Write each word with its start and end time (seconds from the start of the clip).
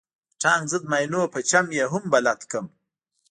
د 0.03 0.03
ټانک 0.41 0.63
ضد 0.71 0.83
ماينونو 0.91 1.31
په 1.33 1.39
چم 1.49 1.65
يې 1.77 1.85
هم 1.93 2.03
بلد 2.13 2.39
کړم. 2.51 2.67